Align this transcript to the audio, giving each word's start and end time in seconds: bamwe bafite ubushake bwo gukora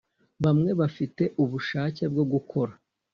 bamwe 0.43 0.71
bafite 0.79 1.23
ubushake 1.43 2.03
bwo 2.11 2.23
gukora 2.31 2.73